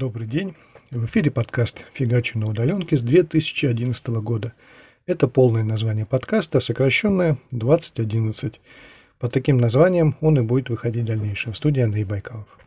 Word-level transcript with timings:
Добрый 0.00 0.26
день. 0.26 0.54
В 0.90 1.04
эфире 1.04 1.30
подкаст 1.30 1.84
«Фигачу 1.92 2.38
на 2.38 2.46
удаленке» 2.46 2.96
с 2.96 3.02
2011 3.02 4.08
года. 4.22 4.54
Это 5.04 5.28
полное 5.28 5.62
название 5.62 6.06
подкаста, 6.06 6.58
сокращенное 6.58 7.36
2011. 7.50 8.62
По 9.18 9.28
таким 9.28 9.58
названиям 9.58 10.16
он 10.22 10.38
и 10.38 10.40
будет 10.40 10.70
выходить 10.70 11.02
в 11.02 11.06
дальнейшем. 11.06 11.52
В 11.52 11.58
студии 11.58 11.82
Андрей 11.82 12.04
Байкалов. 12.04 12.58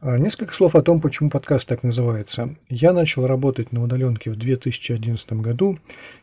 А, 0.00 0.16
несколько 0.16 0.54
слов 0.54 0.74
о 0.74 0.80
том, 0.80 1.02
почему 1.02 1.28
подкаст 1.28 1.68
так 1.68 1.82
называется. 1.82 2.56
Я 2.70 2.94
начал 2.94 3.26
работать 3.26 3.72
на 3.72 3.82
удаленке 3.82 4.30
в 4.30 4.36
2011 4.36 5.34
году. 5.42 5.78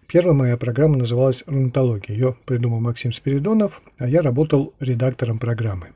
Первая 0.07 0.33
моя 0.33 0.57
программа 0.57 0.97
называлась 0.97 1.43
«Рунатология». 1.45 2.15
Ее 2.15 2.35
придумал 2.45 2.79
Максим 2.79 3.11
Спиридонов, 3.11 3.83
а 3.99 4.07
я 4.07 4.23
работал 4.23 4.73
редактором 4.79 5.37
программы. 5.37 5.89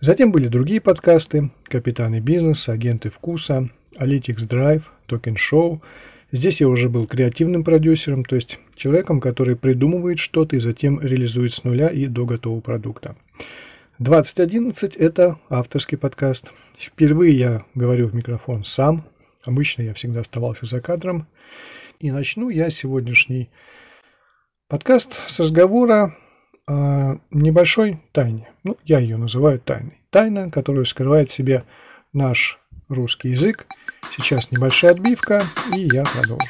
Затем 0.00 0.32
были 0.32 0.48
другие 0.48 0.80
подкасты 0.80 1.50
«Капитаны 1.64 2.20
бизнеса», 2.20 2.72
«Агенты 2.72 3.10
вкуса», 3.10 3.70
«Analytics 3.98 4.48
Drive», 4.48 4.82
«Токен 5.06 5.36
Шоу». 5.36 5.82
Здесь 6.32 6.60
я 6.60 6.68
уже 6.68 6.88
был 6.88 7.06
креативным 7.06 7.62
продюсером, 7.62 8.24
то 8.24 8.34
есть 8.34 8.58
человеком, 8.74 9.20
который 9.20 9.54
придумывает 9.54 10.18
что-то 10.18 10.56
и 10.56 10.58
затем 10.58 11.00
реализует 11.00 11.52
с 11.52 11.62
нуля 11.62 11.88
и 11.88 12.06
до 12.06 12.26
готового 12.26 12.60
продукта. 12.60 13.14
2011– 14.00 14.96
это 14.96 15.38
авторский 15.48 15.96
подкаст. 15.96 16.50
Впервые 16.76 17.38
я 17.38 17.64
говорю 17.76 18.08
в 18.08 18.14
микрофон 18.14 18.64
сам. 18.64 19.04
Обычно 19.44 19.82
я 19.82 19.94
всегда 19.94 20.20
оставался 20.20 20.66
за 20.66 20.80
кадром. 20.80 21.28
И 22.00 22.10
начну 22.10 22.48
я 22.48 22.70
сегодняшний 22.70 23.50
подкаст 24.68 25.20
с 25.28 25.38
разговора 25.38 26.16
о 26.66 27.16
небольшой 27.30 28.00
тайне. 28.12 28.48
Ну, 28.62 28.76
я 28.84 28.98
ее 28.98 29.16
называю 29.16 29.60
тайной. 29.60 29.98
Тайна, 30.10 30.50
которую 30.50 30.86
скрывает 30.86 31.28
в 31.30 31.32
себе 31.32 31.64
наш 32.12 32.60
русский 32.88 33.30
язык. 33.30 33.66
Сейчас 34.10 34.50
небольшая 34.50 34.92
отбивка, 34.92 35.42
и 35.76 35.82
я 35.92 36.04
продолжу. 36.04 36.46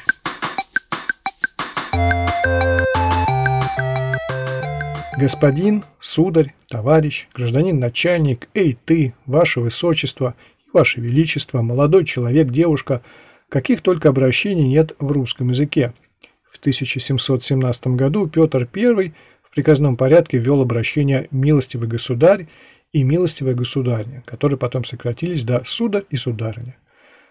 Господин, 5.17 5.85
сударь, 5.99 6.53
товарищ, 6.67 7.29
гражданин 7.33 7.79
начальник, 7.79 8.49
эй 8.53 8.77
ты, 8.85 9.13
ваше 9.25 9.61
высочество 9.61 10.35
и 10.65 10.69
ваше 10.73 10.99
величество, 10.99 11.61
молодой 11.61 12.03
человек, 12.03 12.49
девушка, 12.49 13.01
каких 13.47 13.81
только 13.81 14.09
обращений 14.09 14.67
нет 14.67 14.93
в 14.99 15.11
русском 15.11 15.49
языке. 15.49 15.93
В 16.43 16.57
1717 16.57 17.87
году 17.87 18.27
Петр 18.27 18.67
I 18.75 19.13
приказном 19.55 19.97
порядке 19.97 20.37
ввел 20.37 20.61
обращение 20.61 21.27
«милостивый 21.31 21.87
государь» 21.87 22.47
и 22.91 23.03
«милостивая 23.03 23.55
государня», 23.55 24.21
которые 24.25 24.59
потом 24.59 24.83
сократились 24.83 25.43
до 25.43 25.63
«сударь» 25.65 26.03
и 26.09 26.17
«сударыня». 26.17 26.77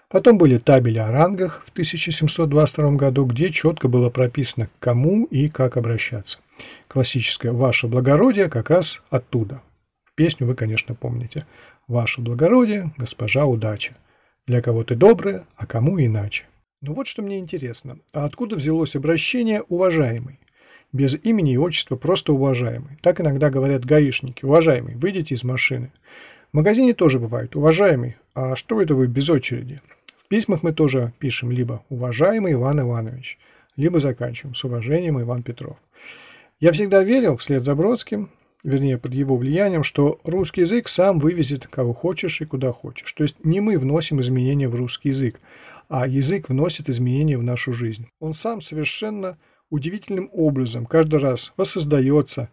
Потом 0.08 0.38
были 0.38 0.58
табели 0.58 0.98
о 0.98 1.10
рангах 1.10 1.62
в 1.64 1.70
1722 1.70 2.92
году, 2.92 3.24
где 3.26 3.50
четко 3.50 3.88
было 3.88 4.10
прописано, 4.10 4.66
к 4.66 4.78
кому 4.78 5.24
и 5.24 5.48
как 5.48 5.76
обращаться. 5.76 6.38
Классическое 6.88 7.52
«Ваше 7.52 7.88
благородие» 7.88 8.48
как 8.48 8.70
раз 8.70 9.02
оттуда. 9.10 9.60
Песню 10.14 10.46
вы, 10.46 10.54
конечно, 10.54 10.94
помните. 10.94 11.46
«Ваше 11.88 12.20
благородие, 12.20 12.92
госпожа 12.96 13.44
удача». 13.44 13.94
Для 14.46 14.60
кого 14.60 14.84
ты 14.84 14.94
добрая, 14.94 15.46
а 15.56 15.66
кому 15.66 15.98
иначе. 15.98 16.44
Ну 16.82 16.92
вот 16.92 17.06
что 17.06 17.22
мне 17.22 17.38
интересно. 17.38 17.98
А 18.12 18.24
откуда 18.24 18.56
взялось 18.56 18.94
обращение 18.94 19.62
«уважаемый»? 19.68 20.38
Без 20.94 21.18
имени 21.24 21.54
и 21.54 21.58
отчества, 21.58 21.96
просто 21.96 22.32
уважаемый. 22.32 22.96
Так 23.02 23.20
иногда 23.20 23.50
говорят 23.50 23.84
гаишники. 23.84 24.44
Уважаемый, 24.44 24.94
выйдите 24.94 25.34
из 25.34 25.42
машины. 25.42 25.92
В 26.52 26.56
магазине 26.56 26.94
тоже 26.94 27.18
бывает. 27.18 27.56
Уважаемый, 27.56 28.16
а 28.34 28.54
что 28.54 28.80
это 28.80 28.94
вы 28.94 29.08
без 29.08 29.28
очереди? 29.28 29.80
В 30.16 30.28
письмах 30.28 30.62
мы 30.62 30.72
тоже 30.72 31.12
пишем 31.18 31.50
либо 31.50 31.84
«Уважаемый 31.90 32.52
Иван 32.52 32.80
Иванович», 32.80 33.38
либо 33.76 33.98
заканчиваем 33.98 34.54
«С 34.54 34.64
уважением 34.64 35.20
Иван 35.20 35.42
Петров». 35.42 35.76
Я 36.60 36.70
всегда 36.70 37.02
верил, 37.02 37.36
вслед 37.36 37.64
за 37.64 37.74
Бродским, 37.74 38.30
вернее, 38.62 38.96
под 38.96 39.14
его 39.14 39.36
влиянием, 39.36 39.82
что 39.82 40.20
русский 40.22 40.60
язык 40.60 40.86
сам 40.86 41.18
вывезет 41.18 41.66
кого 41.66 41.92
хочешь 41.92 42.40
и 42.40 42.44
куда 42.44 42.70
хочешь. 42.70 43.12
То 43.14 43.24
есть 43.24 43.44
не 43.44 43.60
мы 43.60 43.78
вносим 43.78 44.20
изменения 44.20 44.68
в 44.68 44.76
русский 44.76 45.08
язык, 45.08 45.40
а 45.88 46.06
язык 46.06 46.48
вносит 46.48 46.88
изменения 46.88 47.36
в 47.36 47.42
нашу 47.42 47.72
жизнь. 47.72 48.06
Он 48.20 48.32
сам 48.32 48.62
совершенно 48.62 49.36
удивительным 49.74 50.30
образом 50.32 50.86
каждый 50.86 51.18
раз 51.18 51.52
воссоздается, 51.56 52.48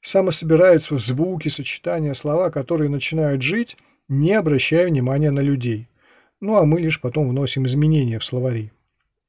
самособираются 0.00 0.96
звуки, 0.96 1.48
сочетания, 1.48 2.14
слова, 2.14 2.50
которые 2.50 2.88
начинают 2.88 3.42
жить, 3.42 3.76
не 4.08 4.32
обращая 4.32 4.86
внимания 4.86 5.30
на 5.30 5.40
людей. 5.40 5.88
Ну 6.40 6.56
а 6.56 6.64
мы 6.64 6.80
лишь 6.80 7.00
потом 7.00 7.28
вносим 7.28 7.66
изменения 7.66 8.18
в 8.18 8.24
словари. 8.24 8.72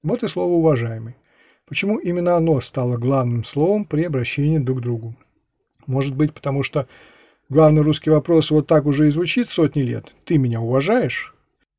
Вот 0.01 0.23
и 0.23 0.27
слово 0.27 0.53
«уважаемый». 0.53 1.15
Почему 1.67 1.97
именно 1.97 2.35
оно 2.35 2.59
стало 2.61 2.97
главным 2.97 3.43
словом 3.43 3.85
при 3.85 4.03
обращении 4.03 4.57
друг 4.57 4.79
к 4.79 4.81
другу? 4.81 5.15
Может 5.85 6.15
быть, 6.15 6.33
потому 6.33 6.63
что 6.63 6.87
главный 7.49 7.81
русский 7.81 8.09
вопрос 8.09 8.51
вот 8.51 8.67
так 8.67 8.85
уже 8.85 9.07
и 9.07 9.11
звучит 9.11 9.49
сотни 9.49 9.81
лет. 9.81 10.13
«Ты 10.25 10.37
меня 10.37 10.61
уважаешь?» 10.61 11.33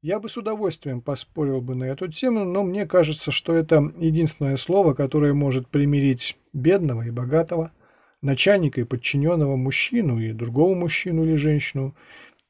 Я 0.04 0.20
бы 0.20 0.28
с 0.28 0.36
удовольствием 0.36 1.00
поспорил 1.00 1.62
бы 1.62 1.74
на 1.74 1.84
эту 1.84 2.08
тему, 2.08 2.44
но 2.44 2.62
мне 2.62 2.84
кажется, 2.84 3.30
что 3.30 3.54
это 3.54 3.90
единственное 3.96 4.56
слово, 4.56 4.92
которое 4.92 5.32
может 5.32 5.66
примирить 5.66 6.36
бедного 6.52 7.06
и 7.06 7.10
богатого, 7.10 7.72
начальника 8.20 8.82
и 8.82 8.84
подчиненного 8.84 9.56
мужчину 9.56 10.20
и 10.20 10.32
другого 10.32 10.74
мужчину 10.74 11.24
или 11.24 11.36
женщину, 11.36 11.94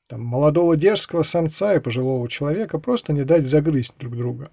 там, 0.08 0.22
молодого 0.22 0.76
дерзкого 0.76 1.22
самца 1.22 1.76
и 1.76 1.78
пожилого 1.78 2.28
человека, 2.28 2.80
просто 2.80 3.12
не 3.12 3.22
дать 3.22 3.46
загрызть 3.46 3.94
друг 4.00 4.16
друга. 4.16 4.50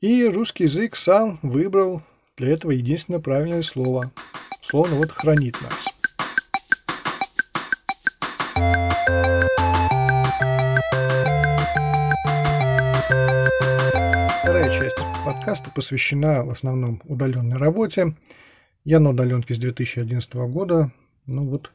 И 0.00 0.24
русский 0.24 0.64
язык 0.64 0.96
сам 0.96 1.38
выбрал 1.42 2.02
для 2.36 2.52
этого 2.52 2.72
единственное 2.72 3.20
правильное 3.20 3.62
слово. 3.62 4.10
Словно 4.60 4.96
вот 4.96 5.12
хранит 5.12 5.56
нас. 5.62 5.86
Часть 14.70 14.98
подкаста 15.24 15.70
посвящена 15.70 16.44
в 16.44 16.50
основном 16.50 17.00
удаленной 17.04 17.56
работе. 17.56 18.14
Я 18.84 19.00
на 19.00 19.10
удаленке 19.10 19.54
с 19.54 19.58
2011 19.58 20.34
года. 20.34 20.92
Ну 21.26 21.48
вот, 21.48 21.70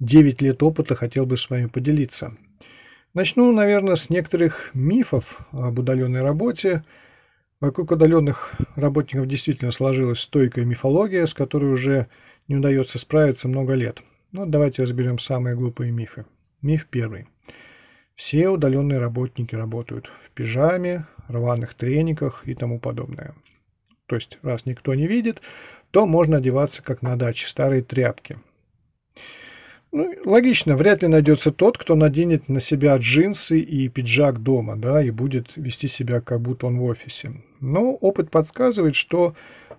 9 0.00 0.42
лет 0.42 0.62
опыта 0.62 0.94
хотел 0.94 1.26
бы 1.26 1.36
с 1.36 1.48
вами 1.48 1.66
поделиться. 1.66 2.32
Начну, 3.14 3.52
наверное, 3.52 3.96
с 3.96 4.10
некоторых 4.10 4.70
мифов 4.74 5.46
об 5.52 5.78
удаленной 5.78 6.22
работе. 6.22 6.82
Вокруг 7.60 7.92
удаленных 7.92 8.54
работников 8.74 9.26
действительно 9.28 9.70
сложилась 9.70 10.20
стойкая 10.20 10.64
мифология, 10.64 11.26
с 11.26 11.34
которой 11.34 11.72
уже 11.72 12.08
не 12.48 12.56
удается 12.56 12.98
справиться 12.98 13.48
много 13.48 13.74
лет. 13.74 14.02
Ну, 14.32 14.46
давайте 14.46 14.82
разберем 14.82 15.18
самые 15.18 15.56
глупые 15.56 15.92
мифы. 15.92 16.24
Миф 16.62 16.86
первый. 16.90 17.26
Все 18.20 18.50
удаленные 18.50 18.98
работники 18.98 19.54
работают 19.54 20.06
в 20.06 20.28
пижаме, 20.32 21.06
рваных 21.26 21.72
трениках 21.72 22.42
и 22.46 22.54
тому 22.54 22.78
подобное. 22.78 23.34
То 24.04 24.14
есть, 24.14 24.38
раз 24.42 24.66
никто 24.66 24.94
не 24.94 25.06
видит, 25.06 25.40
то 25.90 26.06
можно 26.06 26.36
одеваться 26.36 26.82
как 26.82 27.00
на 27.00 27.16
даче, 27.16 27.48
старые 27.48 27.82
тряпки. 27.82 28.36
Ну, 29.90 30.14
логично, 30.26 30.76
вряд 30.76 31.00
ли 31.00 31.08
найдется 31.08 31.50
тот, 31.50 31.78
кто 31.78 31.94
наденет 31.94 32.50
на 32.50 32.60
себя 32.60 32.94
джинсы 32.98 33.58
и 33.58 33.88
пиджак 33.88 34.42
дома, 34.42 34.76
да, 34.76 35.02
и 35.02 35.10
будет 35.10 35.56
вести 35.56 35.88
себя, 35.88 36.20
как 36.20 36.42
будто 36.42 36.66
он 36.66 36.78
в 36.78 36.84
офисе. 36.84 37.32
Но 37.60 37.94
опыт 37.94 38.30
подсказывает, 38.30 38.96
что 38.96 39.34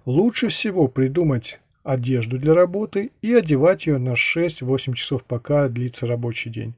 лучше 0.07 0.47
всего 0.47 0.87
придумать 0.87 1.59
одежду 1.83 2.39
для 2.39 2.55
работы 2.55 3.11
и 3.21 3.35
одевать 3.35 3.85
ее 3.85 3.99
на 3.99 4.13
6-8 4.13 4.95
часов, 4.95 5.23
пока 5.25 5.67
длится 5.67 6.07
рабочий 6.07 6.49
день. 6.49 6.73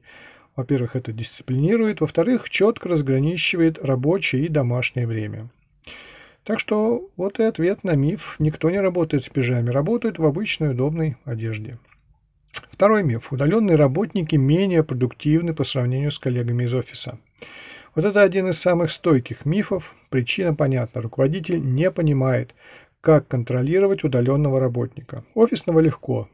Во-первых, 0.56 0.94
это 0.94 1.12
дисциплинирует, 1.12 2.00
во-вторых, 2.00 2.48
четко 2.48 2.88
разграничивает 2.88 3.78
рабочее 3.84 4.44
и 4.44 4.48
домашнее 4.48 5.06
время. 5.06 5.50
Так 6.44 6.60
что 6.60 7.08
вот 7.16 7.40
и 7.40 7.42
ответ 7.42 7.84
на 7.84 7.96
миф. 7.96 8.36
Никто 8.38 8.70
не 8.70 8.78
работает 8.78 9.24
в 9.24 9.30
пижаме, 9.30 9.70
работают 9.70 10.18
в 10.18 10.26
обычной 10.26 10.72
удобной 10.72 11.16
одежде. 11.24 11.78
Второй 12.52 13.02
миф. 13.02 13.32
Удаленные 13.32 13.76
работники 13.76 14.36
менее 14.36 14.84
продуктивны 14.84 15.54
по 15.54 15.64
сравнению 15.64 16.10
с 16.10 16.18
коллегами 16.18 16.64
из 16.64 16.74
офиса. 16.74 17.18
Вот 17.94 18.04
это 18.04 18.22
один 18.22 18.48
из 18.48 18.58
самых 18.58 18.90
стойких 18.90 19.46
мифов. 19.46 19.94
Причина 20.10 20.54
понятна. 20.54 21.00
Руководитель 21.00 21.64
не 21.64 21.90
понимает, 21.90 22.54
как 23.00 23.26
контролировать 23.28 24.04
удаленного 24.04 24.60
работника. 24.60 25.24
Офисного 25.34 25.80
легко. 25.80 26.28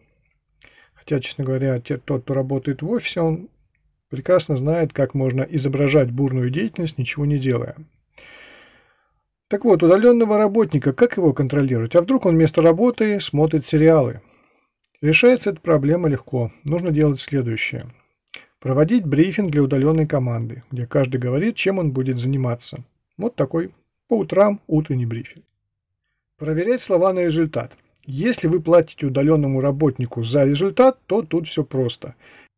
Хотя, 0.94 1.20
честно 1.20 1.44
говоря, 1.44 1.81
тот, 1.81 2.23
кто 2.25 2.34
работает 2.34 2.82
в 2.82 2.90
офисе, 2.90 3.20
он 3.20 3.49
прекрасно 4.11 4.57
знает, 4.57 4.93
как 4.93 5.15
можно 5.15 5.43
изображать 5.43 6.11
бурную 6.11 6.51
деятельность, 6.51 6.99
ничего 6.99 7.25
не 7.25 7.39
делая. 7.39 7.77
Так 9.49 9.65
вот, 9.65 9.83
удаленного 9.83 10.37
работника, 10.37 10.93
как 10.93 11.17
его 11.17 11.33
контролировать? 11.33 11.97
А 11.97 12.03
вдруг 12.03 12.27
он 12.27 12.35
вместо 12.35 12.62
работы 12.62 13.19
смотрит 13.21 13.65
сериалы? 13.65 14.21
Решается 15.01 15.51
эта 15.51 15.61
проблема 15.61 16.09
легко. 16.09 16.53
Нужно 16.65 16.91
делать 16.91 17.19
следующее. 17.19 17.87
Проводить 18.61 19.07
брифинг 19.07 19.51
для 19.51 19.62
удаленной 19.62 20.07
команды, 20.07 20.62
где 20.71 20.87
каждый 20.87 21.19
говорит, 21.19 21.57
чем 21.57 21.79
он 21.79 21.93
будет 21.93 22.19
заниматься. 22.19 22.85
Вот 23.17 23.35
такой 23.35 23.73
по 24.07 24.19
утрам 24.19 24.61
утренний 24.67 25.07
брифинг. 25.07 25.45
Проверять 26.39 26.81
слова 26.81 27.12
на 27.12 27.25
результат. 27.25 27.77
Если 28.05 28.49
вы 28.49 28.61
платите 28.61 29.07
удаленному 29.07 29.61
работнику 29.61 30.23
за 30.23 30.45
результат, 30.45 30.99
то 31.07 31.23
тут 31.23 31.47
все 31.47 31.65
просто. 31.65 32.15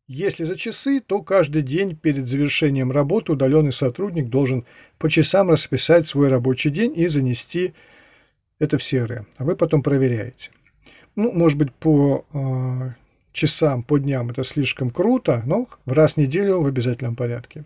Если 0.07 0.43
за 0.43 0.57
часы, 0.57 0.99
то 0.99 1.21
каждый 1.21 1.61
день 1.61 1.95
перед 1.95 2.27
завершением 2.27 2.91
работы 2.91 3.31
удаленный 3.31 3.71
сотрудник 3.71 4.29
должен 4.29 4.65
по 4.97 5.09
часам 5.09 5.49
расписать 5.49 6.05
свой 6.07 6.27
рабочий 6.27 6.71
день 6.71 6.93
и 6.95 7.07
занести 7.07 7.73
это 8.59 8.77
в 8.77 8.81
CRM, 8.81 9.25
а 9.37 9.45
вы 9.45 9.55
потом 9.55 9.81
проверяете. 9.81 10.51
Ну, 11.15 11.31
может 11.31 11.57
быть, 11.57 11.73
по 11.73 12.25
э, 12.33 12.91
часам, 13.31 13.81
по 13.83 13.97
дням 13.97 14.29
это 14.29 14.43
слишком 14.43 14.89
круто, 14.89 15.41
но 15.45 15.67
в 15.85 15.91
раз 15.93 16.13
в 16.13 16.17
неделю 16.17 16.59
в 16.59 16.65
обязательном 16.65 17.15
порядке. 17.15 17.63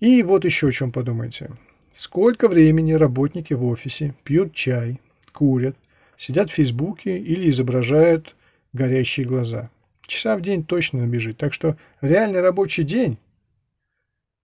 И 0.00 0.22
вот 0.22 0.44
еще 0.44 0.68
о 0.68 0.72
чем 0.72 0.92
подумайте. 0.92 1.50
Сколько 1.94 2.48
времени 2.48 2.92
работники 2.92 3.54
в 3.54 3.64
офисе 3.64 4.14
пьют 4.22 4.52
чай, 4.52 5.00
курят, 5.32 5.76
сидят 6.16 6.50
в 6.50 6.54
Фейсбуке 6.54 7.18
или 7.18 7.48
изображают 7.48 8.36
горящие 8.72 9.24
глаза. 9.24 9.70
Часа 10.08 10.38
в 10.38 10.40
день 10.40 10.64
точно 10.64 11.00
набежит. 11.00 11.36
Так 11.36 11.52
что 11.52 11.76
реальный 12.00 12.40
рабочий 12.40 12.82
день 12.82 13.18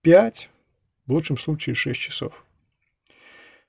5, 0.02 0.50
в 1.06 1.12
лучшем 1.12 1.38
случае 1.38 1.74
6 1.74 1.98
часов. 1.98 2.44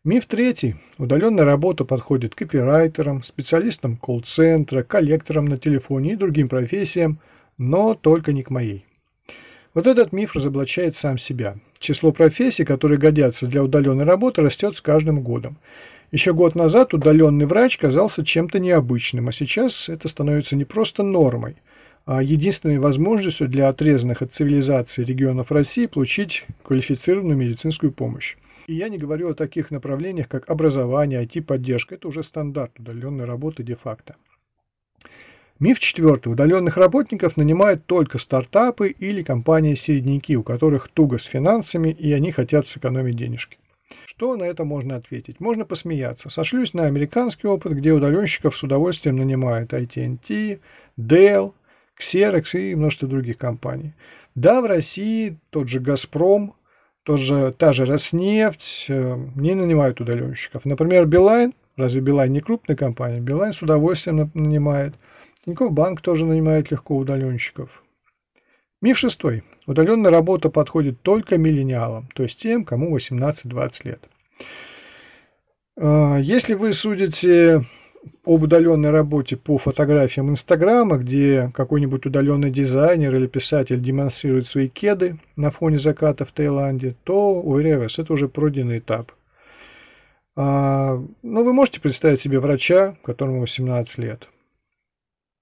Миф 0.04 0.26
третий. 0.26 0.76
Удаленная 0.98 1.46
работа 1.46 1.86
подходит 1.86 2.36
копирайтерам, 2.36 3.24
специалистам 3.24 3.96
колл-центра, 3.96 4.84
коллекторам 4.84 5.46
на 5.46 5.58
телефоне 5.58 6.12
и 6.12 6.16
другим 6.18 6.50
профессиям, 6.50 7.22
но 7.58 7.96
только 7.96 8.34
не 8.34 8.44
к 8.44 8.50
моей. 8.50 8.86
Вот 9.74 9.88
этот 9.88 10.12
миф 10.12 10.36
разоблачает 10.36 10.96
сам 10.96 11.18
себя. 11.18 11.58
Число 11.80 12.12
профессий, 12.12 12.66
которые 12.66 12.98
годятся 12.98 13.48
для 13.48 13.64
удаленной 13.64 14.06
работы, 14.06 14.42
растет 14.42 14.76
с 14.76 14.82
каждым 14.82 15.22
годом. 15.22 15.58
Еще 16.12 16.34
год 16.34 16.56
назад 16.56 16.94
удаленный 16.94 17.46
врач 17.46 17.78
казался 17.78 18.26
чем-то 18.26 18.60
необычным, 18.60 19.30
а 19.30 19.32
сейчас 19.32 19.88
это 19.88 20.10
становится 20.10 20.58
не 20.58 20.66
просто 20.66 21.02
нормой, 21.02 21.56
единственной 22.08 22.80
возможностью 22.80 23.48
для 23.48 23.68
отрезанных 23.68 24.22
от 24.22 24.32
цивилизации 24.32 25.04
регионов 25.04 25.52
России 25.52 25.88
получить 25.88 26.46
квалифицированную 26.64 27.38
медицинскую 27.38 27.92
помощь. 27.92 28.38
И 28.68 28.74
я 28.74 28.90
не 28.90 28.98
говорю 28.98 29.30
о 29.30 29.36
таких 29.36 29.72
направлениях, 29.72 30.28
как 30.28 30.50
образование, 30.50 31.24
IT-поддержка. 31.24 31.96
Это 31.96 32.08
уже 32.08 32.24
стандарт 32.24 32.80
удаленной 32.80 33.26
работы 33.26 33.64
де-факто. 33.64 34.16
Миф 35.60 35.80
четвертый. 35.80 36.34
Удаленных 36.34 36.76
работников 36.76 37.38
нанимают 37.38 37.86
только 37.86 38.18
стартапы 38.18 38.90
или 38.90 39.24
компании-середняки, 39.24 40.36
у 40.36 40.44
которых 40.44 40.90
туго 40.90 41.18
с 41.18 41.24
финансами, 41.24 41.90
и 41.90 42.12
они 42.12 42.32
хотят 42.32 42.68
сэкономить 42.68 43.16
денежки. 43.16 43.58
Что 44.06 44.36
на 44.36 44.44
это 44.44 44.66
можно 44.66 44.96
ответить? 44.96 45.40
Можно 45.40 45.64
посмеяться. 45.64 46.30
Сошлюсь 46.30 46.74
на 46.74 46.86
американский 46.86 47.48
опыт, 47.48 47.74
где 47.74 47.94
удаленщиков 47.94 48.58
с 48.58 48.64
удовольствием 48.64 49.16
нанимают 49.16 49.74
AT&T, 49.74 50.60
Dell, 51.00 51.54
Xerox 52.00 52.60
и 52.60 52.76
множество 52.76 53.08
других 53.08 53.38
компаний. 53.38 53.94
Да, 54.36 54.62
в 54.62 54.66
России 54.66 55.38
тот 55.50 55.70
же 55.70 55.80
«Газпром», 55.80 56.56
тоже, 57.06 57.54
та 57.58 57.72
же 57.72 57.86
Роснефть 57.86 58.88
э, 58.90 59.18
не 59.36 59.54
нанимают 59.54 60.02
удаленщиков. 60.02 60.66
Например, 60.66 61.06
Билайн, 61.06 61.54
разве 61.78 62.02
Билайн 62.02 62.34
не 62.34 62.42
крупная 62.42 62.76
компания? 62.76 63.20
Билайн 63.20 63.54
с 63.54 63.62
удовольствием 63.62 64.32
нанимает. 64.34 64.96
Тинькофф 65.46 65.72
Банк 65.72 66.02
тоже 66.02 66.26
нанимает 66.26 66.72
легко 66.72 66.98
удаленщиков. 66.98 67.84
Миф 68.82 68.98
шестой. 68.98 69.44
Удаленная 69.68 70.10
работа 70.10 70.50
подходит 70.50 71.02
только 71.04 71.38
миллениалам, 71.38 72.10
то 72.16 72.24
есть 72.24 72.40
тем, 72.40 72.66
кому 72.66 72.98
18-20 72.98 73.88
лет. 73.88 74.10
Э, 75.78 76.18
если 76.20 76.56
вы 76.56 76.74
судите 76.74 77.62
об 78.26 78.44
удаленной 78.44 78.92
работе 78.92 79.38
по 79.38 79.58
фотографиям 79.58 80.30
Инстаграма, 80.30 80.98
где 80.98 81.52
какой-нибудь 81.54 82.06
удаленный 82.06 82.50
дизайнер 82.50 83.16
или 83.16 83.28
писатель 83.28 83.80
демонстрирует 83.80 84.48
свои 84.48 84.68
кеды 84.68 85.20
на 85.36 85.52
фоне 85.52 85.78
заката 85.78 86.26
в 86.26 86.32
Таиланде, 86.32 86.96
то, 87.04 87.42
уверяю 87.42 87.82
вас, 87.82 88.00
это 88.00 88.14
уже 88.14 88.28
пройденный 88.28 88.80
этап. 88.80 89.12
А, 90.36 91.02
ну, 91.22 91.44
вы 91.44 91.54
можете 91.54 91.80
представить 91.80 92.20
себе 92.20 92.40
врача, 92.40 92.98
которому 93.04 93.42
18 93.42 93.98
лет? 94.00 94.30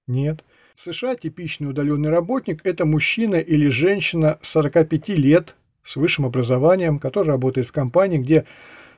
Нет. 0.06 0.44
В 0.76 0.82
США 0.82 1.14
типичный 1.14 1.70
удаленный 1.70 2.10
работник– 2.10 2.60
это 2.64 2.84
мужчина 2.84 3.36
или 3.36 3.68
женщина 3.68 4.38
45 4.42 5.08
лет 5.10 5.54
с 5.82 5.96
высшим 5.96 6.26
образованием, 6.26 6.98
который 6.98 7.28
работает 7.28 7.66
в 7.66 7.72
компании, 7.72 8.18
где 8.18 8.44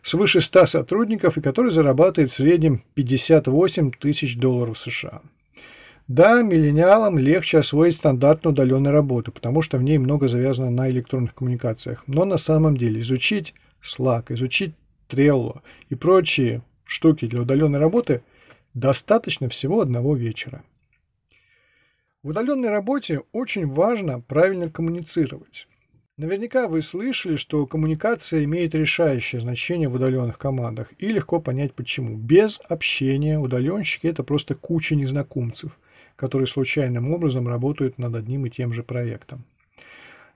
свыше 0.06 0.40
100 0.40 0.66
сотрудников 0.66 1.36
и 1.36 1.40
который 1.40 1.72
зарабатывает 1.72 2.30
в 2.30 2.34
среднем 2.34 2.80
58 2.94 3.90
тысяч 3.90 4.38
долларов 4.38 4.78
США. 4.78 5.20
Да, 6.06 6.42
миллениалам 6.42 7.18
легче 7.18 7.58
освоить 7.58 7.96
стандартную 7.96 8.52
удаленную 8.52 8.92
работу, 8.92 9.32
потому 9.32 9.62
что 9.62 9.78
в 9.78 9.82
ней 9.82 9.98
много 9.98 10.28
завязано 10.28 10.70
на 10.70 10.88
электронных 10.88 11.34
коммуникациях. 11.34 12.04
Но 12.06 12.24
на 12.24 12.36
самом 12.36 12.76
деле 12.76 13.00
изучить 13.00 13.54
Slack, 13.82 14.32
изучить 14.32 14.76
Trello 15.08 15.62
и 15.88 15.96
прочие 15.96 16.62
штуки 16.84 17.26
для 17.26 17.40
удаленной 17.40 17.80
работы 17.80 18.22
достаточно 18.74 19.48
всего 19.48 19.80
одного 19.80 20.14
вечера. 20.14 20.62
В 22.22 22.28
удаленной 22.28 22.68
работе 22.68 23.22
очень 23.32 23.66
важно 23.66 24.20
правильно 24.20 24.70
коммуницировать. 24.70 25.66
Наверняка 26.18 26.66
вы 26.66 26.80
слышали, 26.80 27.36
что 27.36 27.66
коммуникация 27.66 28.44
имеет 28.44 28.74
решающее 28.74 29.38
значение 29.38 29.90
в 29.90 29.96
удаленных 29.96 30.38
командах, 30.38 30.94
и 30.96 31.08
легко 31.08 31.40
понять 31.40 31.74
почему. 31.74 32.16
Без 32.16 32.58
общения 32.70 33.38
удаленщики– 33.38 34.06
это 34.08 34.22
просто 34.22 34.54
куча 34.54 34.94
незнакомцев, 34.96 35.78
которые 36.16 36.46
случайным 36.46 37.12
образом 37.12 37.46
работают 37.46 37.98
над 37.98 38.14
одним 38.14 38.46
и 38.46 38.50
тем 38.50 38.72
же 38.72 38.82
проектом. 38.82 39.44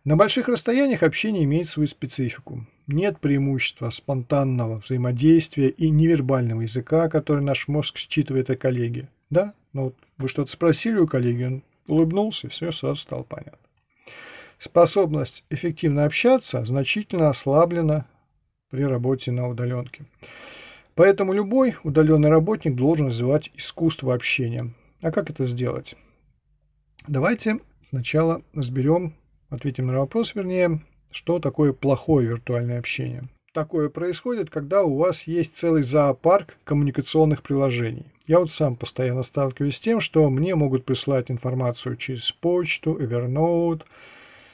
На 0.05 0.17
больших 0.17 0.51
расстояниях 0.51 1.03
общение 1.03 1.45
имеет 1.45 1.67
свою 1.67 1.87
специфику. 1.87 2.67
Нет 2.87 3.19
преимущества 3.19 3.89
спонтанного 3.89 4.81
взаимодействия 4.81 5.71
и 5.71 5.89
невербального 5.89 6.61
языка, 6.61 7.09
который 7.09 7.43
наш 7.43 7.69
мозг 7.69 7.97
считывает 7.97 8.51
о 8.51 8.57
коллеге. 8.57 9.09
Да, 9.31 9.55
ну 9.73 9.85
вот 9.85 9.97
вы 10.19 10.29
что-то 10.29 10.51
спросили 10.51 10.99
у 10.99 11.07
коллеги, 11.07 11.45
он 11.45 11.63
улыбнулся, 11.87 12.51
все 12.51 12.71
сразу 12.71 12.97
стало 12.97 13.23
понятно. 13.23 13.60
Способность 14.61 15.43
эффективно 15.49 16.05
общаться 16.05 16.63
значительно 16.67 17.31
ослаблена 17.31 18.05
при 18.69 18.85
работе 18.85 19.33
на 19.33 19.49
удаленке. 19.49 20.05
Поэтому 20.95 21.33
любой 21.33 21.77
удаленный 21.83 22.29
работник 22.29 22.75
должен 22.77 23.07
развивать 23.07 23.51
искусство 23.57 24.13
общения. 24.13 24.75
А 25.01 25.13
как 25.13 25.31
это 25.31 25.45
сделать? 25.45 25.97
Давайте 27.09 27.61
сначала 27.89 28.43
разберем, 28.53 29.15
ответим 29.49 29.87
на 29.87 29.99
вопрос, 29.99 30.35
вернее, 30.35 30.83
что 31.11 31.39
такое 31.39 31.73
плохое 31.73 32.29
виртуальное 32.29 32.79
общение. 32.79 33.23
Такое 33.55 33.89
происходит, 33.89 34.51
когда 34.51 34.83
у 34.83 34.95
вас 34.95 35.27
есть 35.27 35.57
целый 35.57 35.83
зоопарк 35.83 36.59
коммуникационных 36.65 37.43
приложений. 37.43 38.05
Я 38.27 38.39
вот 38.39 38.51
сам 38.51 38.77
постоянно 38.77 39.23
сталкиваюсь 39.23 39.77
с 39.77 39.81
тем, 39.81 40.01
что 40.01 40.29
мне 40.29 40.55
могут 40.55 40.85
прислать 40.85 41.31
информацию 41.31 41.97
через 41.97 42.31
почту, 42.31 42.99
Evernote, 43.01 43.85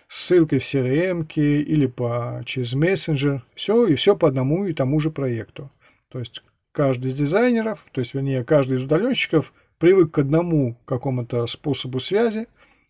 ссылкой 0.09 0.59
в 0.59 0.63
CRM 0.63 1.27
или 1.35 1.87
по, 1.87 2.43
через 2.45 2.75
мессенджер. 2.75 3.43
Все 3.55 3.87
и 3.87 3.95
все 3.95 4.17
по 4.17 4.29
одному 4.29 4.67
и 4.67 4.73
тому 4.73 5.01
же 5.01 5.11
проекту. 5.11 5.71
То 6.09 6.19
есть 6.19 6.43
каждый 6.73 7.11
из 7.11 7.15
дизайнеров, 7.15 7.87
то 7.93 8.01
есть, 8.01 8.15
вернее, 8.15 8.45
каждый 8.45 8.77
из 8.77 8.85
удаленщиков 8.85 9.53
привык 9.79 10.13
к 10.13 10.19
одному 10.19 10.77
какому-то 10.85 11.47
способу 11.47 12.01
связи 12.01 12.47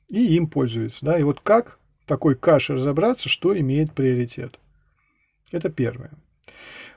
и 0.09 0.37
им 0.37 0.49
пользуется. 0.49 1.05
Да? 1.05 1.19
И 1.19 1.23
вот 1.23 1.41
как 1.41 1.79
в 2.03 2.07
такой 2.07 2.35
каше 2.35 2.75
разобраться, 2.75 3.29
что 3.29 3.59
имеет 3.59 3.93
приоритет? 3.93 4.59
Это 5.53 5.71
первое. 5.71 6.13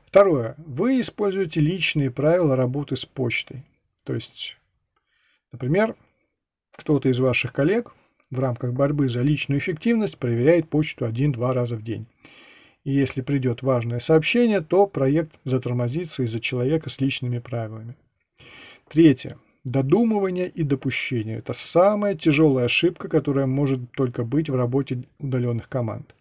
Второе. 0.06 0.56
Вы 0.58 1.00
используете 1.00 1.60
личные 1.60 2.10
правила 2.10 2.56
работы 2.56 2.96
с 2.96 3.06
почтой. 3.06 3.64
То 4.04 4.16
есть, 4.16 4.58
например, 5.52 5.96
кто-то 6.72 7.10
из 7.10 7.20
ваших 7.20 7.54
коллег 7.54 7.94
в 8.32 8.40
рамках 8.40 8.74
борьбы 8.74 9.10
за 9.10 9.22
личную 9.22 9.60
эффективность 9.60 10.18
проверяет 10.18 10.70
почту 10.70 11.06
один-два 11.06 11.54
раза 11.54 11.76
в 11.76 11.84
день. 11.84 12.06
И 12.84 12.92
если 12.92 13.22
придет 13.22 13.62
важное 13.62 14.00
сообщение, 14.00 14.62
то 14.62 14.88
проект 14.88 15.40
затормозится 15.44 16.24
из-за 16.24 16.40
человека 16.40 16.90
с 16.90 17.02
личными 17.02 17.40
правилами. 17.40 17.96
Третье. 18.88 19.38
Додумывание 19.66 20.48
и 20.48 20.64
допущение– 20.64 21.38
это 21.40 21.54
самая 21.54 22.16
тяжелая 22.16 22.66
ошибка, 22.66 23.10
которая 23.10 23.46
может 23.46 23.92
только 23.92 24.24
быть 24.24 24.50
в 24.50 24.56
работе 24.56 25.04
удаленных 25.20 25.68
команд. 25.68 26.16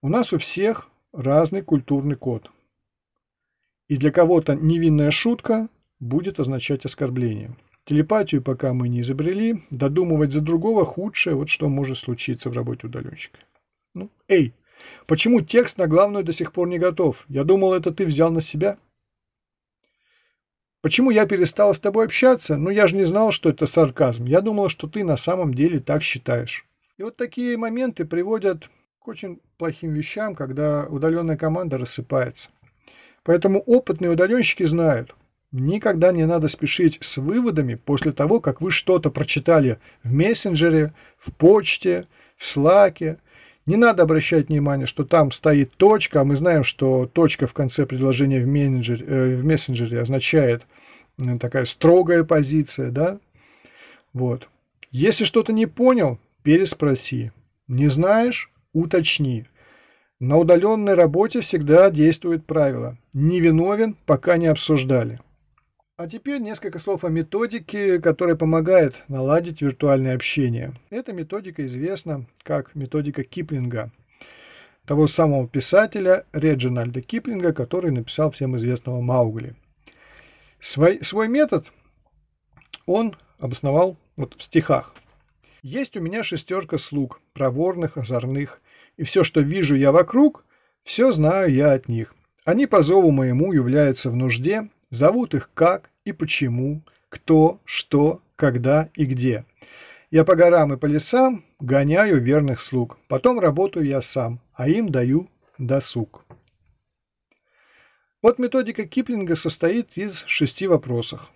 У 0.00 0.08
нас 0.08 0.32
у 0.32 0.38
всех 0.38 0.88
разный 1.12 1.60
культурный 1.60 2.16
код. 2.16 2.50
И 3.88 3.96
для 3.96 4.10
кого-то 4.10 4.54
невинная 4.54 5.10
шутка 5.10 5.68
будет 6.00 6.40
означать 6.40 6.84
оскорбление– 6.86 7.54
Телепатию 7.88 8.42
пока 8.42 8.74
мы 8.74 8.86
не 8.90 9.00
изобрели. 9.00 9.62
Додумывать 9.70 10.30
за 10.30 10.42
другого 10.42 10.84
худшее, 10.84 11.34
вот 11.34 11.48
что 11.48 11.70
может 11.70 11.96
случиться 11.96 12.50
в 12.50 12.52
работе 12.52 12.86
удаленщика. 12.86 13.38
Ну, 13.94 14.10
эй, 14.28 14.52
почему 15.06 15.40
текст 15.40 15.78
на 15.78 15.86
главную 15.86 16.22
до 16.22 16.34
сих 16.34 16.52
пор 16.52 16.68
не 16.68 16.78
готов? 16.78 17.24
Я 17.30 17.44
думал, 17.44 17.72
это 17.72 17.90
ты 17.90 18.04
взял 18.04 18.30
на 18.30 18.42
себя. 18.42 18.76
Почему 20.82 21.10
я 21.10 21.24
перестал 21.24 21.72
с 21.72 21.80
тобой 21.80 22.04
общаться? 22.04 22.58
Ну, 22.58 22.68
я 22.68 22.88
же 22.88 22.94
не 22.94 23.04
знал, 23.04 23.30
что 23.32 23.48
это 23.48 23.64
сарказм. 23.64 24.26
Я 24.26 24.42
думал, 24.42 24.68
что 24.68 24.86
ты 24.86 25.02
на 25.02 25.16
самом 25.16 25.54
деле 25.54 25.78
так 25.78 26.02
считаешь. 26.02 26.66
И 26.98 27.02
вот 27.02 27.16
такие 27.16 27.56
моменты 27.56 28.04
приводят 28.04 28.68
к 28.98 29.08
очень 29.08 29.40
плохим 29.56 29.94
вещам, 29.94 30.34
когда 30.34 30.84
удаленная 30.90 31.38
команда 31.38 31.78
рассыпается. 31.78 32.50
Поэтому 33.22 33.60
опытные 33.60 34.10
удаленщики 34.10 34.64
знают– 34.64 35.16
Никогда 35.50 36.12
не 36.12 36.26
надо 36.26 36.46
спешить 36.46 36.98
с 37.00 37.16
выводами 37.16 37.74
после 37.74 38.12
того, 38.12 38.38
как 38.40 38.60
вы 38.60 38.70
что-то 38.70 39.10
прочитали 39.10 39.78
в 40.02 40.12
мессенджере, 40.12 40.92
в 41.16 41.32
почте, 41.32 42.04
в 42.36 42.46
слаке. 42.46 43.18
Не 43.64 43.76
надо 43.76 44.02
обращать 44.02 44.48
внимание, 44.48 44.86
что 44.86 45.04
там 45.04 45.30
стоит 45.30 45.72
точка, 45.76 46.20
а 46.20 46.24
мы 46.24 46.36
знаем, 46.36 46.64
что 46.64 47.06
точка 47.06 47.46
в 47.46 47.54
конце 47.54 47.86
предложения 47.86 48.42
в, 48.42 48.46
менеджере, 48.46 49.06
э, 49.06 49.36
в 49.36 49.44
мессенджере 49.44 50.02
означает 50.02 50.66
э, 51.18 51.38
такая 51.38 51.64
строгая 51.64 52.24
позиция, 52.24 52.90
да? 52.90 53.18
Вот. 54.12 54.50
Если 54.90 55.24
что-то 55.24 55.52
не 55.54 55.66
понял, 55.66 56.18
переспроси. 56.42 57.32
Не 57.68 57.88
знаешь– 57.88 58.50
уточни. 58.74 59.44
На 60.20 60.36
удаленной 60.36 60.94
работе 60.94 61.40
всегда 61.40 61.90
действует 61.90 62.44
правило 62.44 62.98
«не 63.14 63.40
виновен, 63.40 63.96
пока 64.04 64.36
не 64.36 64.46
обсуждали». 64.46 65.20
А 65.98 66.06
теперь 66.06 66.40
несколько 66.40 66.78
слов 66.78 67.04
о 67.04 67.08
методике, 67.08 68.00
которая 68.00 68.36
помогает 68.36 69.02
наладить 69.08 69.62
виртуальное 69.62 70.14
общение. 70.14 70.72
Эта 70.90 71.12
методика 71.12 71.66
известна 71.66 72.24
как 72.44 72.76
методика 72.76 73.24
Киплинга, 73.24 73.90
того 74.86 75.08
самого 75.08 75.48
писателя 75.48 76.24
Реджинальда 76.32 77.02
Киплинга, 77.02 77.52
который 77.52 77.90
написал 77.90 78.30
всем 78.30 78.56
известного 78.56 79.00
Маугли. 79.00 79.56
Свой, 80.60 81.02
свой 81.02 81.26
метод 81.26 81.66
он 82.86 83.16
обосновал 83.40 83.96
вот 84.14 84.34
в 84.36 84.42
стихах. 84.44 84.94
«Есть 85.62 85.96
у 85.96 86.00
меня 86.00 86.22
шестерка 86.22 86.78
слуг, 86.78 87.20
проворных, 87.32 87.96
озорных, 87.96 88.60
и 88.96 89.02
все, 89.02 89.24
что 89.24 89.40
вижу 89.40 89.74
я 89.74 89.90
вокруг, 89.90 90.44
все 90.84 91.10
знаю 91.10 91.52
я 91.52 91.72
от 91.72 91.88
них. 91.88 92.14
Они 92.44 92.68
по 92.68 92.84
зову 92.84 93.10
моему 93.10 93.52
являются 93.52 94.10
в 94.10 94.14
нужде, 94.14 94.68
Зовут 94.90 95.34
их 95.34 95.50
как 95.54 95.90
и 96.04 96.12
почему, 96.12 96.82
кто, 97.08 97.60
что, 97.64 98.22
когда 98.36 98.88
и 98.94 99.04
где. 99.04 99.44
Я 100.10 100.24
по 100.24 100.34
горам 100.34 100.72
и 100.72 100.78
по 100.78 100.86
лесам 100.86 101.44
гоняю 101.60 102.20
верных 102.20 102.60
слуг. 102.60 102.98
Потом 103.08 103.38
работаю 103.38 103.84
я 103.84 104.00
сам, 104.00 104.40
а 104.54 104.68
им 104.68 104.88
даю 104.88 105.28
досуг. 105.58 106.24
Вот 108.22 108.38
методика 108.38 108.86
Киплинга 108.86 109.36
состоит 109.36 109.96
из 109.98 110.24
шести 110.26 110.66
вопросов. 110.66 111.32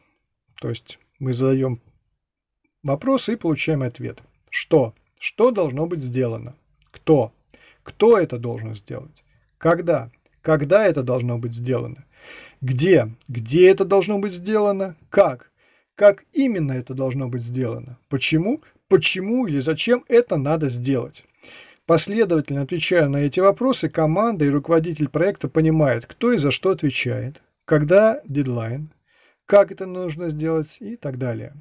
То 0.61 0.71
есть 0.71 0.99
мы 1.19 1.35
задаем 1.35 1.81
вопросы 2.83 3.35
и 3.35 3.37
получаем 3.37 3.83
ответ. 3.83 4.23
Что? 4.49 4.95
Что 5.19 5.51
должно 5.51 5.87
быть 5.87 6.01
сделано? 6.01 6.57
Кто? 6.91 7.33
Кто 7.83 8.19
это 8.19 8.39
должен 8.39 8.75
сделать? 8.75 9.25
Когда? 9.59 10.11
Когда 10.41 10.87
это 10.87 11.03
должно 11.03 11.39
быть 11.39 11.55
сделано? 11.55 12.05
Где? 12.63 13.11
Где 13.27 13.69
это 13.69 13.85
должно 13.85 14.21
быть 14.21 14.33
сделано? 14.33 14.95
Как? 15.11 15.51
Как 15.97 16.25
именно 16.33 16.71
это 16.73 16.95
должно 16.95 17.29
быть 17.29 17.43
сделано? 17.43 17.99
Почему? 18.09 18.63
Почему 18.87 19.49
или 19.49 19.59
зачем 19.59 20.05
это 20.09 20.37
надо 20.37 20.69
сделать? 20.69 21.25
Последовательно 21.87 22.63
отвечая 22.63 23.09
на 23.09 23.17
эти 23.17 23.41
вопросы, 23.41 23.89
команда 23.89 24.45
и 24.45 24.49
руководитель 24.49 25.09
проекта 25.09 25.49
понимает, 25.49 26.07
кто 26.07 26.33
и 26.33 26.39
за 26.39 26.53
что 26.53 26.71
отвечает, 26.71 27.43
когда 27.65 28.21
дедлайн, 28.25 28.91
как 29.47 29.73
это 29.73 29.87
нужно 29.87 30.31
сделать 30.31 30.77
и 30.79 30.95
так 30.95 31.19
далее. 31.19 31.55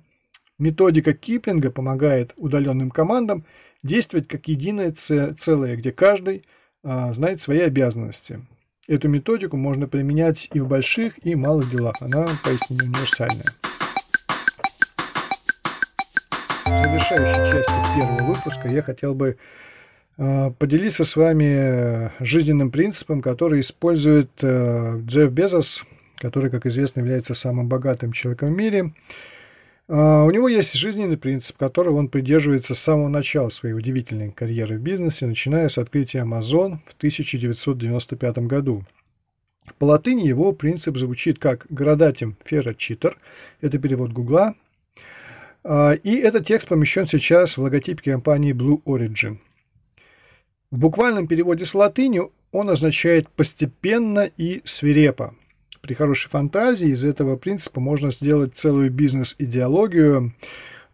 Методика 0.60 1.14
Киплинга 1.14 1.72
помогает 1.72 2.36
удаленным 2.38 2.92
командам 2.92 3.44
действовать 3.82 4.28
как 4.28 4.48
единое 4.48 4.92
целое, 4.92 5.76
где 5.76 5.92
каждый 5.92 6.46
а, 6.84 7.12
знает 7.14 7.42
свои 7.42 7.62
обязанности. 7.62 8.46
Эту 8.88 9.10
методику 9.10 9.58
можно 9.58 9.88
применять 9.88 10.50
и 10.54 10.60
в 10.60 10.68
больших, 10.68 11.24
и 11.24 11.36
малых 11.36 11.70
делах. 11.70 11.96
Она 12.02 12.28
поистине 12.44 12.84
универсальная. 12.84 13.46
В 16.66 16.84
завершающей 16.84 17.52
части 17.52 17.74
первого 17.96 18.24
выпуска 18.34 18.68
я 18.68 18.82
хотел 18.82 19.14
бы 19.14 19.38
э, 20.18 20.52
поделиться 20.58 21.06
с 21.06 21.16
вами 21.16 22.12
жизненным 22.24 22.72
принципом, 22.72 23.22
который 23.22 23.60
использует 23.60 24.32
э, 24.42 25.00
Джефф 25.06 25.32
Безос, 25.32 25.86
который, 26.18 26.50
как 26.50 26.66
известно, 26.66 27.02
является 27.02 27.36
самым 27.36 27.68
богатым 27.68 28.12
человеком 28.12 28.52
в 28.52 28.58
мире. 28.58 28.92
А, 29.94 30.24
у 30.24 30.32
него 30.32 30.48
есть 30.48 30.74
жизненный 30.74 31.18
принцип, 31.18 31.58
которого 31.58 31.98
он 31.98 32.08
придерживается 32.08 32.74
с 32.74 32.80
самого 32.80 33.10
начала 33.10 33.50
своей 33.50 33.76
удивительной 33.76 34.32
карьеры 34.32 34.78
в 34.78 34.82
бизнесе, 34.82 35.26
начиная 35.26 35.68
с 35.68 35.78
открытия 35.78 36.20
Amazon 36.20 36.78
в 36.86 36.94
1995 36.94 38.38
году. 38.48 38.86
По 39.80 39.86
латыни 39.86 40.26
его 40.26 40.54
принцип 40.54 40.96
звучит 40.96 41.40
как 41.40 41.66
«градатим 41.70 42.38
фера 42.42 42.74
читер», 42.74 43.18
это 43.60 43.80
перевод 43.80 44.14
Гугла, 44.14 44.56
а, 45.66 45.92
и 45.92 46.16
этот 46.16 46.48
текст 46.48 46.70
помещен 46.70 47.06
сейчас 47.06 47.58
в 47.58 47.62
логотипе 47.62 48.12
компании 48.12 48.54
Blue 48.54 48.82
Origin. 48.84 49.40
В 50.72 50.78
буквальном 50.78 51.28
переводе 51.28 51.66
с 51.66 51.76
латыни 51.76 52.22
он 52.54 52.70
означает 52.70 53.28
«постепенно 53.28 54.22
и 54.38 54.62
свирепо», 54.64 55.36
при 55.82 55.94
хорошей 55.94 56.30
фантазии 56.30 56.90
из 56.90 57.04
этого 57.04 57.36
принципа 57.36 57.80
можно 57.80 58.12
сделать 58.12 58.56
целую 58.56 58.92
бизнес-идеологию. 58.92 60.34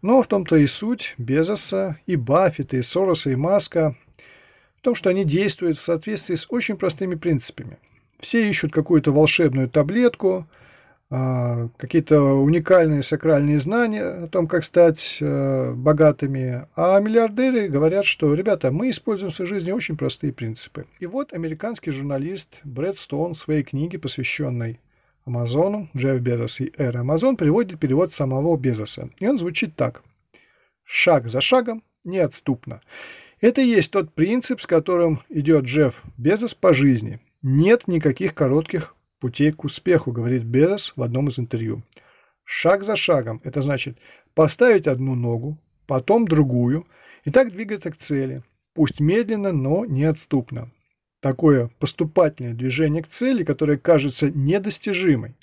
Но 0.00 0.22
в 0.22 0.26
том-то 0.26 0.56
и 0.56 0.66
суть 0.66 1.14
Безоса, 1.18 2.00
и 2.06 2.16
Баффета, 2.16 2.76
и 2.76 2.82
Сороса, 2.82 3.30
и 3.30 3.36
Маска 3.36 3.96
в 4.78 4.82
том, 4.82 4.94
что 4.94 5.10
они 5.10 5.24
действуют 5.24 5.76
в 5.76 5.82
соответствии 5.82 6.36
с 6.36 6.46
очень 6.50 6.76
простыми 6.76 7.16
принципами. 7.16 7.78
Все 8.20 8.48
ищут 8.48 8.72
какую-то 8.72 9.12
волшебную 9.12 9.68
таблетку, 9.68 10.46
какие-то 11.10 12.20
уникальные 12.34 13.00
сакральные 13.00 13.58
знания 13.58 14.02
о 14.02 14.28
том, 14.28 14.46
как 14.46 14.62
стать 14.62 15.18
э, 15.22 15.72
богатыми, 15.72 16.66
а 16.76 17.00
миллиардеры 17.00 17.68
говорят, 17.68 18.04
что, 18.04 18.34
ребята, 18.34 18.70
мы 18.70 18.90
используем 18.90 19.32
в 19.32 19.34
своей 19.34 19.48
жизни 19.48 19.72
очень 19.72 19.96
простые 19.96 20.34
принципы. 20.34 20.84
И 21.00 21.06
вот 21.06 21.32
американский 21.32 21.92
журналист 21.92 22.60
Брэд 22.64 22.98
Стоун 22.98 23.32
в 23.32 23.38
своей 23.38 23.62
книге, 23.62 23.98
посвященной 23.98 24.80
Амазону, 25.24 25.88
Джефф 25.96 26.20
Безос 26.20 26.60
и 26.60 26.72
Эра 26.76 27.00
Амазон, 27.00 27.36
приводит 27.36 27.80
перевод 27.80 28.12
самого 28.12 28.54
Безоса. 28.58 29.08
И 29.18 29.26
он 29.26 29.38
звучит 29.38 29.76
так. 29.76 30.02
Шаг 30.84 31.26
за 31.26 31.40
шагом, 31.40 31.82
неотступно. 32.04 32.82
Это 33.40 33.62
и 33.62 33.66
есть 33.66 33.92
тот 33.92 34.12
принцип, 34.12 34.60
с 34.60 34.66
которым 34.66 35.20
идет 35.30 35.64
Джефф 35.64 36.02
Безос 36.18 36.54
по 36.54 36.74
жизни. 36.74 37.18
Нет 37.40 37.88
никаких 37.88 38.34
коротких 38.34 38.94
путей 39.20 39.52
к 39.52 39.64
успеху, 39.64 40.12
говорит 40.12 40.44
Безос 40.44 40.92
в 40.96 41.02
одном 41.02 41.28
из 41.28 41.38
интервью. 41.38 41.82
Шаг 42.44 42.82
за 42.82 42.96
шагом– 42.96 43.40
это 43.44 43.62
значит 43.62 43.98
поставить 44.34 44.86
одну 44.86 45.14
ногу, 45.14 45.58
потом 45.86 46.26
другую, 46.26 46.86
и 47.24 47.30
так 47.30 47.52
двигаться 47.52 47.90
к 47.90 47.96
цели, 47.96 48.42
пусть 48.74 49.00
медленно, 49.00 49.52
но 49.52 49.84
неотступно. 49.84 50.70
Такое 51.20 51.70
поступательное 51.78 52.54
движение 52.54 53.02
к 53.02 53.08
цели, 53.08 53.42
которое 53.42 53.76
кажется 53.76 54.30
недостижимой. 54.30 55.34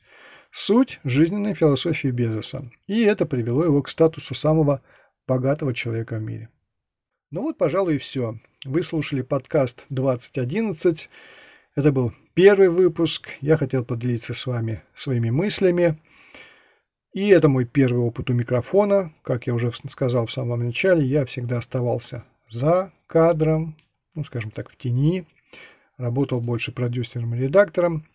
Суть 0.51 1.01
жизненной 1.03 1.53
философии 1.53 2.07
Безоса. 2.07 2.71
И 2.87 3.01
это 3.01 3.25
привело 3.25 3.65
его 3.65 3.81
к 3.81 3.89
статусу 3.89 4.33
самого 4.33 4.81
богатого 5.27 5.73
человека 5.73 6.17
в 6.17 6.21
мире. 6.21 6.49
Ну 7.29 7.41
вот, 7.41 7.57
пожалуй, 7.57 7.95
и 7.95 7.97
все. 7.97 8.37
Вы 8.63 8.81
слушали 8.81 9.21
подкаст 9.21 9.85
2011. 9.89 11.09
Это 11.75 11.91
был 11.91 12.13
первый 12.35 12.69
выпуск. 12.69 13.29
Я 13.41 13.57
хотел 13.57 13.83
поделиться 13.83 14.33
с 14.35 14.45
вами 14.45 14.83
своими 14.93 15.31
мыслями. 15.31 15.97
И 17.13 17.29
это 17.29 17.47
мой 17.47 17.65
первый 17.65 17.99
опыт 17.99 18.29
у 18.29 18.33
микрофона. 18.33 19.11
Как 19.23 19.47
я 19.47 19.55
уже 19.55 19.71
сказал 19.71 20.27
в 20.27 20.31
самом 20.31 20.65
начале, 20.65 21.07
я 21.07 21.25
всегда 21.25 21.57
оставался 21.57 22.25
за 22.49 22.91
кадром, 23.07 23.75
ну, 24.13 24.23
скажем 24.25 24.51
так, 24.51 24.69
в 24.69 24.75
тени. 24.75 25.25
Работал 25.97 26.41
больше 26.41 26.73
продюсером 26.73 27.33
и 27.33 27.39
редактором. 27.39 28.05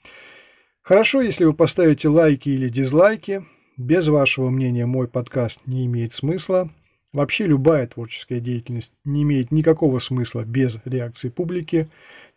Хорошо, 0.82 1.22
если 1.22 1.46
вы 1.46 1.54
поставите 1.54 2.08
лайки 2.08 2.50
или 2.50 2.68
дизлайки. 2.68 3.42
Без 3.78 4.08
вашего 4.08 4.50
мнения 4.50 4.84
мой 4.84 5.08
подкаст 5.08 5.62
не 5.66 5.86
имеет 5.86 6.12
смысла. 6.12 6.70
Вообще 7.12 7.46
любая 7.46 7.88
творческая 7.88 8.38
деятельность 8.38 8.94
не 9.04 9.22
имеет 9.22 9.50
никакого 9.50 9.98
смысла 9.98 10.44
без 10.44 10.78
реакции 10.84 11.28
публики. 11.28 11.88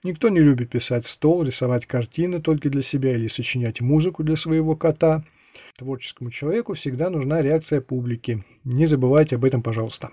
Никто 0.04 0.30
не 0.30 0.40
любит 0.40 0.72
писать 0.72 1.06
стол, 1.06 1.44
рисовать 1.44 1.86
картины 1.86 2.42
только 2.42 2.70
для 2.70 2.82
себя 2.82 3.14
или 3.14 3.28
сочинять 3.28 3.82
музыку 3.82 4.24
для 4.24 4.36
своего 4.36 4.76
кота. 4.76 5.24
Творческому 5.78 6.32
человеку 6.32 6.74
всегда 6.74 7.12
нужна 7.12 7.42
реакция 7.42 7.82
публики. 7.82 8.44
Не 8.64 8.88
забывайте 8.88 9.36
об 9.36 9.46
этом, 9.46 9.62
пожалуйста. 9.62 10.10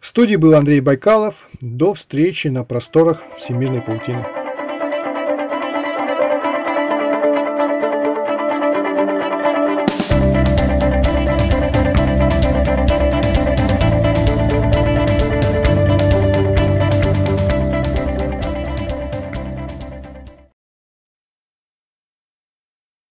В 0.00 0.06
студии 0.06 0.36
был 0.36 0.54
Андрей 0.54 0.80
Байкалов. 0.80 1.48
До 1.62 1.94
встречи 1.94 2.48
на 2.48 2.64
просторах 2.64 3.22
Всемирной 3.38 3.80
паутины. 3.80 4.37